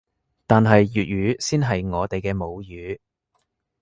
[0.47, 2.97] 但係粵語先係我哋嘅母語